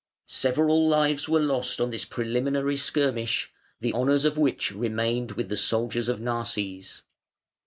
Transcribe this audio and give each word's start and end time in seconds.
Several 0.25 0.87
lives 0.87 1.29
were 1.29 1.39
lost 1.39 1.79
on 1.79 1.91
this 1.91 2.05
preliminary 2.05 2.75
skirmish, 2.75 3.51
the 3.81 3.93
honours 3.93 4.25
of 4.25 4.35
which 4.35 4.71
remained 4.71 5.33
with 5.33 5.47
the 5.47 5.55
soldiers 5.55 6.09
of 6.09 6.19
Narses. 6.19 7.03